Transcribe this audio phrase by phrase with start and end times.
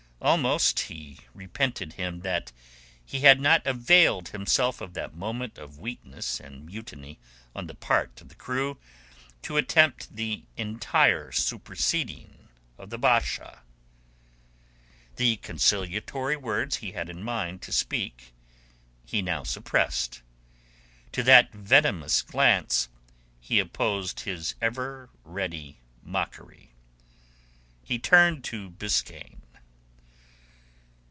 [0.23, 2.51] Almost he repented him that
[3.03, 7.17] he had not availed himself of that moment of weakness and mutiny
[7.55, 8.77] on the part of the crew
[9.41, 13.63] to attempt the entire superseding of the Basha.
[15.15, 18.31] The conciliatory words he had in mind to speak
[19.03, 20.21] he now suppressed.
[21.13, 22.89] To that venomous glance
[23.39, 26.75] he opposed his ever ready mockery.
[27.83, 29.39] He turned to Biskaine.